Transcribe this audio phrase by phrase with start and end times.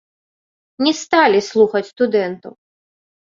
[0.85, 2.53] Не сталі слухаць студэнтаў.